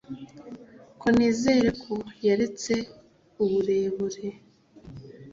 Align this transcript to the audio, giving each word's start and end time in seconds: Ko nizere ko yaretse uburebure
Ko 0.99 1.07
nizere 1.15 1.69
ko 1.83 1.95
yaretse 2.27 2.73
uburebure 3.43 4.27